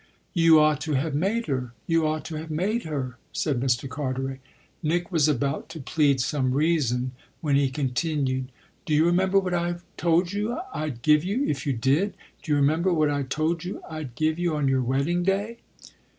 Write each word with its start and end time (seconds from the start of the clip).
"You 0.33 0.59
ought 0.59 0.81
to 0.81 0.93
have 0.93 1.13
made 1.13 1.45
her 1.45 1.73
you 1.85 2.07
ought 2.07 2.25
to 2.25 2.35
have 2.37 2.49
made 2.49 2.85
her," 2.85 3.19
said 3.33 3.59
Mr. 3.59 3.87
Carteret. 3.87 4.39
Nick 4.81 5.11
was 5.11 5.27
about 5.29 5.69
to 5.69 5.79
plead 5.79 6.19
some 6.19 6.53
reason 6.53 7.11
when 7.41 7.55
he 7.55 7.69
continued: 7.69 8.51
"Do 8.87 8.95
you 8.95 9.05
remember 9.05 9.37
what 9.37 9.53
I 9.53 9.75
told 9.97 10.33
you 10.33 10.57
I'd 10.73 11.03
give 11.03 11.23
you 11.23 11.45
if 11.45 11.67
you 11.67 11.73
did? 11.73 12.15
Do 12.41 12.51
you 12.51 12.55
remember 12.55 12.91
what 12.91 13.11
I 13.11 13.21
told 13.21 13.63
you 13.63 13.79
I'd 13.87 14.15
give 14.15 14.39
you 14.39 14.55
on 14.55 14.67
your 14.67 14.81
wedding 14.81 15.21
day?" 15.21 15.59